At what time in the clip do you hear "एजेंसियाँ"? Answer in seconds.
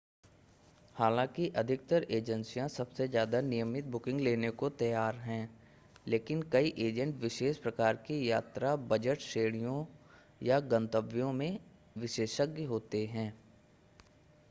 2.11-2.67